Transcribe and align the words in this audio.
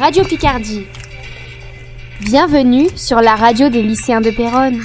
Radio 0.00 0.24
Picardie. 0.24 0.86
Bienvenue 2.22 2.88
sur 2.96 3.20
la 3.20 3.34
radio 3.34 3.68
des 3.68 3.82
lycéens 3.82 4.22
de 4.22 4.30
Péronne. 4.30 4.80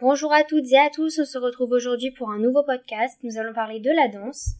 Bonjour 0.00 0.32
à 0.32 0.44
toutes 0.44 0.72
et 0.72 0.78
à 0.78 0.88
tous, 0.88 1.18
on 1.18 1.26
se 1.26 1.36
retrouve 1.36 1.72
aujourd'hui 1.72 2.10
pour 2.12 2.30
un 2.30 2.38
nouveau 2.38 2.62
podcast. 2.62 3.18
Nous 3.22 3.36
allons 3.36 3.52
parler 3.52 3.80
de 3.80 3.90
la 3.90 4.08
danse. 4.08 4.52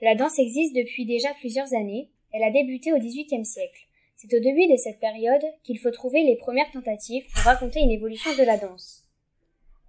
La 0.00 0.16
danse 0.16 0.40
existe 0.40 0.74
depuis 0.74 1.06
déjà 1.06 1.28
plusieurs 1.38 1.72
années. 1.72 2.08
Elle 2.32 2.42
a 2.42 2.50
débuté 2.50 2.92
au 2.92 2.98
XVIIIe 2.98 3.46
siècle. 3.46 3.86
C'est 4.16 4.36
au 4.36 4.40
début 4.40 4.66
de 4.66 4.76
cette 4.76 4.98
période 4.98 5.44
qu'il 5.62 5.78
faut 5.78 5.92
trouver 5.92 6.24
les 6.24 6.34
premières 6.34 6.72
tentatives 6.72 7.26
pour 7.32 7.44
raconter 7.44 7.78
une 7.78 7.92
évolution 7.92 8.32
de 8.36 8.42
la 8.42 8.56
danse. 8.56 9.01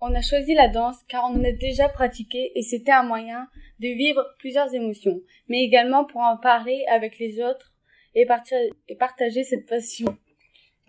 On 0.06 0.14
a 0.16 0.22
choisi 0.22 0.54
la 0.54 0.68
danse 0.68 0.98
car 1.08 1.32
on 1.32 1.38
l'a 1.38 1.54
déjà 1.54 1.88
pratiquée 1.88 2.52
et 2.56 2.62
c'était 2.62 2.92
un 2.92 3.04
moyen 3.04 3.48
de 3.80 3.88
vivre 3.88 4.22
plusieurs 4.38 4.74
émotions, 4.76 5.22
mais 5.48 5.64
également 5.64 6.04
pour 6.04 6.20
en 6.20 6.36
parler 6.36 6.84
avec 6.92 7.20
les 7.20 7.42
autres 7.42 7.72
et, 8.14 8.26
partager 8.26 9.46
cette 9.46 9.66
passion. 9.66 10.18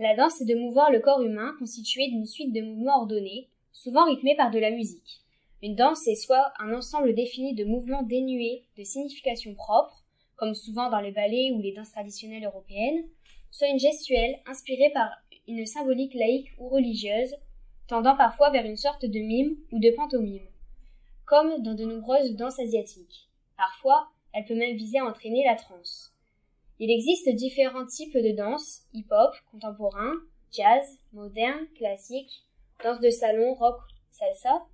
La 0.01 0.17
danse 0.17 0.41
est 0.41 0.53
de 0.53 0.59
mouvoir 0.59 0.91
le 0.91 0.99
corps 0.99 1.23
humain 1.23 1.55
constitué 1.61 2.09
d'une 2.09 2.27
suite 2.27 2.53
de 2.53 2.61
mouvements 2.61 3.03
ordonnés, 3.03 3.51
souvent 3.71 4.05
rythmés 4.05 4.35
par 4.35 4.51
de 4.51 4.59
la 4.59 4.73
musique. 4.73 5.21
Une 5.63 5.77
danse 5.77 6.09
est 6.09 6.17
soit 6.17 6.53
un 6.59 6.75
ensemble 6.75 7.15
défini 7.15 7.55
de 7.55 7.65
mouvements 7.65 8.03
dénués 8.03 8.65
de 8.77 8.83
signification 8.83 9.55
propre, 9.55 10.03
comme 10.35 10.55
souvent 10.55 10.91
dans 10.91 11.01
les 11.01 11.13
ballets 11.13 11.53
ou 11.53 11.61
les 11.61 11.73
danses 11.73 11.93
traditionnelles 11.93 12.47
européennes, 12.47 13.05
soit 13.53 13.69
une 13.69 13.79
gestuelle 13.79 14.41
inspirée 14.45 14.91
par 14.93 15.09
une 15.47 15.67
symbolique 15.67 16.15
laïque 16.15 16.49
ou 16.59 16.69
religieuse, 16.69 17.37
tendant 17.89 18.17
parfois 18.17 18.51
vers 18.51 18.65
une 18.65 18.77
sorte 18.77 19.05
de 19.05 19.19
mime 19.19 19.57
ou 19.73 19.79
de 19.79 19.91
pantomime, 19.91 20.47
comme 21.27 21.63
dans 21.63 21.75
de 21.75 21.85
nombreuses 21.85 22.35
danses 22.37 22.59
asiatiques. 22.59 23.29
Parfois, 23.57 24.09
elle 24.33 24.45
peut 24.45 24.55
même 24.55 24.77
viser 24.77 24.99
à 24.99 25.05
entraîner 25.05 25.45
la 25.45 25.55
transe. 25.55 26.13
Il 26.81 26.91
existe 26.91 27.29
différents 27.31 27.87
types 27.87 28.17
de 28.17 28.37
danse, 28.37 28.83
hip-hop, 28.93 29.35
contemporain, 29.53 30.13
jazz, 30.53 30.99
moderne, 31.13 31.67
classique, 31.77 32.45
danse 32.83 33.01
de 33.01 33.11
salon, 33.11 33.55
rock, 33.55 33.81
salsa, 34.11 34.65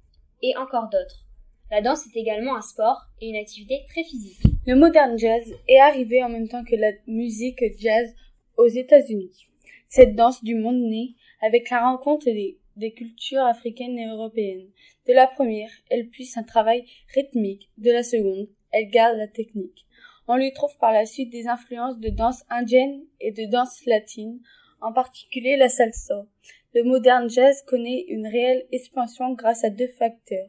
et 0.42 0.56
encore 0.56 0.88
d'autres. 0.88 1.26
La 1.70 1.82
danse 1.82 2.06
est 2.06 2.18
également 2.18 2.56
un 2.56 2.62
sport 2.62 3.02
et 3.20 3.28
une 3.28 3.36
activité 3.36 3.84
très 3.88 4.02
physique. 4.02 4.40
Le 4.66 4.74
modern 4.74 5.18
jazz 5.18 5.54
est 5.68 5.78
arrivé 5.78 6.22
en 6.24 6.28
même 6.28 6.48
temps 6.48 6.64
que 6.64 6.76
la 6.76 6.92
musique 7.06 7.62
jazz 7.78 8.14
aux 8.56 8.66
États-Unis. 8.66 9.46
Cette 9.88 10.14
danse 10.14 10.42
du 10.42 10.54
monde 10.54 10.80
naît 10.80 11.10
avec 11.42 11.70
la 11.70 11.82
rencontre 11.82 12.26
des 12.26 12.59
des 12.76 12.92
cultures 12.92 13.44
africaines 13.44 13.98
et 13.98 14.06
européennes. 14.06 14.68
De 15.06 15.12
la 15.12 15.26
première, 15.26 15.70
elle 15.90 16.08
puise 16.08 16.36
un 16.36 16.42
travail 16.42 16.84
rythmique, 17.14 17.70
de 17.78 17.90
la 17.90 18.02
seconde, 18.02 18.48
elle 18.72 18.90
garde 18.90 19.16
la 19.16 19.28
technique. 19.28 19.86
On 20.28 20.36
lui 20.36 20.52
trouve 20.52 20.76
par 20.78 20.92
la 20.92 21.06
suite 21.06 21.30
des 21.30 21.48
influences 21.48 21.98
de 21.98 22.08
danse 22.08 22.44
indienne 22.48 23.02
et 23.20 23.32
de 23.32 23.46
danse 23.46 23.84
latine, 23.86 24.40
en 24.80 24.92
particulier 24.92 25.56
la 25.56 25.68
salsa. 25.68 26.26
Le 26.74 26.84
modern 26.84 27.28
jazz 27.28 27.62
connaît 27.66 28.04
une 28.08 28.28
réelle 28.28 28.66
expansion 28.70 29.32
grâce 29.32 29.64
à 29.64 29.70
deux 29.70 29.88
facteurs. 29.88 30.48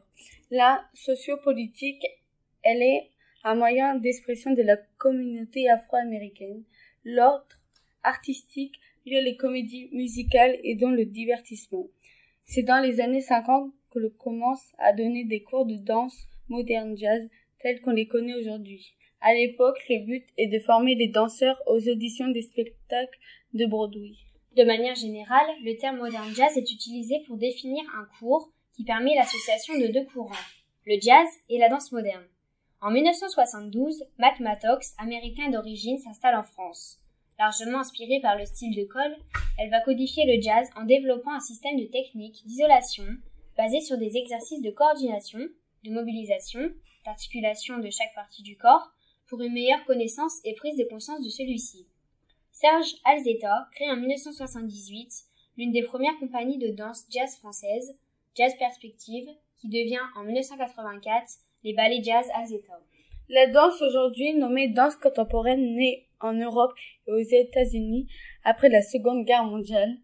La 0.50 0.84
sociopolitique, 0.94 2.06
elle 2.62 2.82
est 2.82 3.10
un 3.42 3.56
moyen 3.56 3.96
d'expression 3.96 4.52
de 4.52 4.62
la 4.62 4.76
communauté 4.98 5.68
afro-américaine. 5.68 6.62
L'ordre 7.04 7.58
artistique 8.04 8.78
les 9.04 9.36
comédies 9.36 9.88
musicales 9.92 10.58
et 10.62 10.74
dont 10.74 10.90
le 10.90 11.04
divertissement. 11.04 11.86
C'est 12.44 12.62
dans 12.62 12.80
les 12.80 13.00
années 13.00 13.20
50 13.20 13.72
que 13.90 13.98
l'on 13.98 14.10
commence 14.10 14.72
à 14.78 14.92
donner 14.92 15.24
des 15.24 15.42
cours 15.42 15.66
de 15.66 15.76
danse 15.76 16.16
moderne 16.48 16.96
jazz 16.96 17.28
tels 17.60 17.80
qu'on 17.80 17.92
les 17.92 18.06
connaît 18.06 18.34
aujourd'hui. 18.34 18.94
À 19.20 19.34
l'époque, 19.34 19.78
le 19.88 20.04
but 20.04 20.24
est 20.36 20.48
de 20.48 20.58
former 20.58 20.94
les 20.94 21.08
danseurs 21.08 21.60
aux 21.66 21.88
auditions 21.88 22.28
des 22.28 22.42
spectacles 22.42 23.18
de 23.54 23.66
Broadway. 23.66 24.12
De 24.56 24.64
manière 24.64 24.96
générale, 24.96 25.46
le 25.64 25.76
terme 25.76 25.98
modern 25.98 26.34
jazz 26.34 26.56
est 26.56 26.72
utilisé 26.72 27.20
pour 27.26 27.36
définir 27.36 27.82
un 27.96 28.06
cours 28.18 28.50
qui 28.74 28.84
permet 28.84 29.14
l'association 29.14 29.78
de 29.78 29.86
deux 29.86 30.04
courants, 30.04 30.32
le 30.86 30.98
jazz 31.00 31.28
et 31.48 31.58
la 31.58 31.68
danse 31.68 31.92
moderne. 31.92 32.24
En 32.80 32.90
1972, 32.90 34.04
Matt 34.18 34.40
Mattox, 34.40 34.94
américain 34.98 35.50
d'origine, 35.50 35.98
s'installe 35.98 36.34
en 36.34 36.42
France. 36.42 37.01
Largement 37.38 37.80
inspirée 37.80 38.20
par 38.20 38.36
le 38.36 38.44
style 38.44 38.74
de 38.74 38.84
Cole, 38.84 39.16
elle 39.58 39.70
va 39.70 39.80
codifier 39.80 40.24
le 40.26 40.40
jazz 40.40 40.68
en 40.76 40.84
développant 40.84 41.34
un 41.34 41.40
système 41.40 41.78
de 41.78 41.86
techniques 41.86 42.42
d'isolation 42.46 43.04
basé 43.56 43.80
sur 43.80 43.98
des 43.98 44.16
exercices 44.16 44.62
de 44.62 44.70
coordination, 44.70 45.40
de 45.84 45.90
mobilisation, 45.90 46.70
d'articulation 47.04 47.78
de 47.78 47.90
chaque 47.90 48.14
partie 48.14 48.42
du 48.42 48.56
corps 48.56 48.92
pour 49.28 49.40
une 49.42 49.52
meilleure 49.52 49.84
connaissance 49.84 50.40
et 50.44 50.54
prise 50.54 50.76
de 50.76 50.84
conscience 50.84 51.24
de 51.24 51.28
celui-ci. 51.28 51.86
Serge 52.52 52.94
Alzeta 53.04 53.66
crée 53.72 53.90
en 53.90 53.96
1978 53.96 55.10
l'une 55.56 55.72
des 55.72 55.82
premières 55.82 56.18
compagnies 56.18 56.58
de 56.58 56.68
danse 56.68 57.04
jazz 57.10 57.36
françaises, 57.36 57.96
Jazz 58.34 58.52
Perspective, 58.58 59.28
qui 59.58 59.68
devient 59.68 60.00
en 60.16 60.24
1984 60.24 61.38
les 61.64 61.74
ballets 61.74 62.02
jazz 62.02 62.26
Alzeta. 62.34 62.80
La 63.28 63.46
danse 63.46 63.80
aujourd'hui 63.82 64.34
nommée 64.34 64.68
danse 64.68 64.96
contemporaine 64.96 65.74
née 65.74 66.06
en 66.22 66.32
Europe 66.32 66.72
et 67.06 67.12
aux 67.12 67.18
États-Unis 67.18 68.08
après 68.44 68.68
la 68.68 68.82
Seconde 68.82 69.24
Guerre 69.24 69.44
mondiale. 69.44 69.98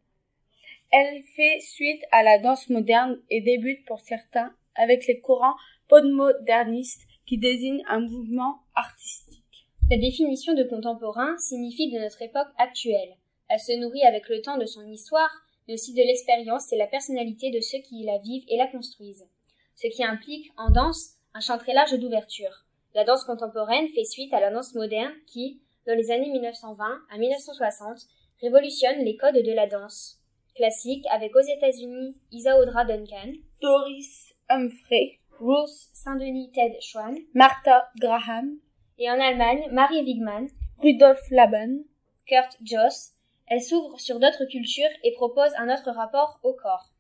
Elle 0.91 1.23
fait 1.37 1.61
suite 1.61 2.03
à 2.13 2.23
la 2.23 2.39
danse 2.39 2.69
moderne 2.71 3.21
et 3.31 3.41
débute 3.41 3.85
pour 3.87 4.01
certains 4.01 4.55
avec 4.75 5.07
les 5.07 5.21
courants 5.21 5.57
postmodernistes 5.89 7.03
qui 7.27 7.39
désignent 7.39 7.85
un 7.89 8.01
mouvement 8.01 8.61
artistique. 8.75 9.67
La 9.91 9.99
définition 9.99 10.55
de 10.55 10.65
contemporain 10.65 11.37
signifie 11.39 11.91
de 11.91 11.99
notre 11.99 12.23
époque 12.23 12.49
actuelle. 12.59 13.17
Elle 13.49 13.61
se 13.61 13.79
nourrit 13.79 14.05
avec 14.05 14.29
le 14.29 14.41
temps 14.41 14.59
de 14.59 14.67
son 14.67 14.87
histoire, 14.87 15.31
mais 15.67 15.75
aussi 15.75 15.93
de 15.93 16.03
l'expérience 16.03 16.73
et 16.73 16.77
la 16.77 16.87
personnalité 16.87 17.51
de 17.51 17.61
ceux 17.61 17.79
qui 17.79 18.05
la 18.05 18.19
vivent 18.19 18.45
et 18.49 18.57
la 18.57 18.67
construisent. 18.67 19.27
Ce 19.75 19.87
qui 19.89 20.05
implique, 20.05 20.51
en 20.57 20.71
danse, 20.71 21.15
un 21.35 21.41
champ 21.41 21.59
très 21.59 21.73
large 21.73 21.99
d'ouverture. 21.99 22.65
La 22.95 23.05
danse 23.05 23.25
contemporaine 23.25 23.89
fait 23.89 24.05
suite 24.05 24.33
à 24.33 24.41
la 24.41 24.51
danse 24.51 24.75
moderne 24.75 25.13
qui, 25.27 25.61
dans 25.89 25.95
les 25.95 26.11
années 26.11 26.29
1920 26.29 26.85
à 27.11 27.19
1960, 27.19 28.01
révolutionne 28.43 28.99
les 28.99 29.17
codes 29.17 29.43
de 29.43 29.53
la 29.53 29.67
danse. 29.67 30.23
Classique 30.55 31.07
avec 31.11 31.35
aux 31.35 31.41
États-Unis 31.41 32.15
Isaodra 32.31 32.85
Duncan, 32.85 33.33
Doris 33.63 34.35
Humphrey, 34.51 35.19
Ruth 35.41 35.89
Saint-Denis 35.95 36.51
Ted 36.53 36.77
Schwann, 36.81 37.17
Martha 37.33 37.89
Graham, 37.99 38.59
et 38.99 39.11
en 39.11 39.19
Allemagne 39.19 39.67
Marie 39.73 40.03
Wigman, 40.03 40.49
Rudolf 40.79 41.21
Laban, 41.31 41.79
Kurt 42.27 42.59
Joss. 42.63 43.13
Elle 43.47 43.63
s'ouvre 43.63 43.99
sur 43.99 44.21
d'autres 44.21 44.45
cultures 44.45 44.91
et 45.05 45.15
propose 45.15 45.55
un 45.57 45.73
autre 45.73 45.91
rapport 45.91 46.39
au 46.43 46.53
corps. 46.53 46.93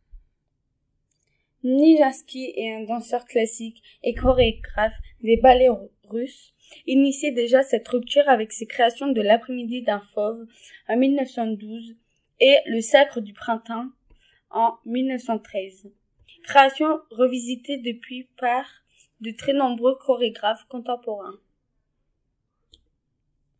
Nijinsky 1.62 2.54
est 2.56 2.72
un 2.72 2.84
danseur 2.84 3.26
classique 3.26 3.82
et 4.02 4.14
chorégraphe 4.14 4.96
des 5.20 5.36
ballets 5.36 5.68
russes, 6.10 6.52
initié 6.86 7.32
déjà 7.32 7.62
cette 7.62 7.88
rupture 7.88 8.28
avec 8.28 8.52
ses 8.52 8.66
créations 8.66 9.08
de 9.08 9.20
l'après-midi 9.20 9.82
d'un 9.82 10.00
fauve 10.00 10.46
en 10.88 10.96
1912 10.96 11.96
et 12.40 12.56
le 12.66 12.80
sacre 12.80 13.20
du 13.20 13.32
printemps 13.32 13.88
en 14.50 14.74
1913. 14.86 15.90
Création 16.44 17.00
revisitée 17.10 17.78
depuis 17.78 18.28
par 18.38 18.64
de 19.20 19.30
très 19.30 19.52
nombreux 19.52 19.96
chorégraphes 19.96 20.64
contemporains. 20.68 21.38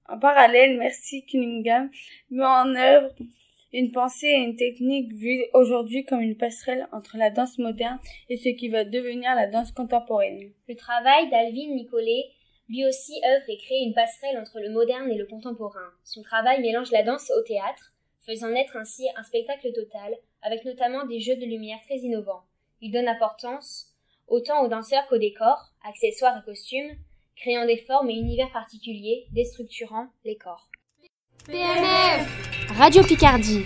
En 0.08 0.18
parallèle, 0.18 0.78
Merci 0.78 1.24
Cunningham 1.26 1.90
met 2.30 2.44
en 2.44 2.74
œuvre 2.74 3.14
une 3.74 3.92
pensée 3.92 4.28
et 4.28 4.44
une 4.44 4.56
technique 4.56 5.12
vue 5.12 5.44
aujourd'hui 5.52 6.04
comme 6.04 6.20
une 6.20 6.36
passerelle 6.36 6.88
entre 6.92 7.18
la 7.18 7.30
danse 7.30 7.58
moderne 7.58 7.98
et 8.30 8.38
ce 8.38 8.48
qui 8.48 8.68
va 8.68 8.84
devenir 8.84 9.34
la 9.34 9.46
danse 9.46 9.72
contemporaine. 9.72 10.50
Le 10.68 10.74
travail 10.74 11.28
d'Alvin 11.28 11.74
Nicolet 11.74 12.24
lui 12.68 12.86
aussi 12.86 13.20
œuvre 13.24 13.48
et 13.48 13.56
crée 13.56 13.80
une 13.80 13.94
passerelle 13.94 14.38
entre 14.38 14.60
le 14.60 14.70
moderne 14.70 15.10
et 15.10 15.16
le 15.16 15.26
contemporain. 15.26 15.90
Son 16.04 16.22
travail 16.22 16.60
mélange 16.60 16.90
la 16.90 17.02
danse 17.02 17.30
au 17.30 17.42
théâtre, 17.42 17.92
faisant 18.26 18.50
naître 18.50 18.76
ainsi 18.76 19.06
un 19.16 19.22
spectacle 19.22 19.72
total, 19.72 20.14
avec 20.42 20.64
notamment 20.64 21.06
des 21.06 21.20
jeux 21.20 21.36
de 21.36 21.46
lumière 21.46 21.80
très 21.86 21.96
innovants. 21.96 22.44
Il 22.80 22.92
donne 22.92 23.08
importance 23.08 23.94
autant 24.28 24.62
aux 24.62 24.68
danseurs 24.68 25.06
qu'aux 25.08 25.18
décors, 25.18 25.72
accessoires 25.88 26.38
et 26.38 26.44
costumes, 26.44 26.96
créant 27.36 27.64
des 27.64 27.78
formes 27.78 28.10
et 28.10 28.14
univers 28.14 28.52
particuliers, 28.52 29.26
déstructurant 29.32 30.08
les 30.24 30.36
corps. 30.36 30.68
PNF 31.46 32.76
Radio 32.76 33.02
Picardie 33.02 33.64